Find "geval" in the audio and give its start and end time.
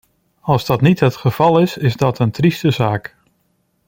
1.15-1.59